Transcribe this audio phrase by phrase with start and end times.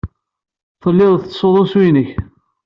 [0.81, 2.09] Telliḍ tettessuḍ-d usu-nnek.